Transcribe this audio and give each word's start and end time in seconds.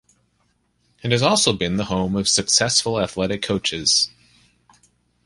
It 1.03 1.11
has 1.11 1.21
also 1.21 1.53
been 1.53 1.77
the 1.77 1.83
home 1.85 2.15
of 2.15 2.27
successful 2.27 2.99
athletic 2.99 3.43
coaches. 3.43 4.09